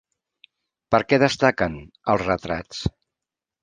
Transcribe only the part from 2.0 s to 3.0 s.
els retrats?